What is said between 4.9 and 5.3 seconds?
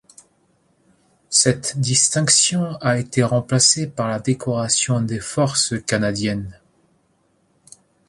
des